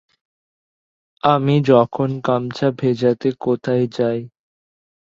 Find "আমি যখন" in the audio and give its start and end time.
1.23-2.09